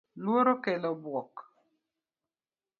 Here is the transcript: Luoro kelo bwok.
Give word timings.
Luoro 0.23 0.53
kelo 0.63 0.91
bwok. 1.03 1.33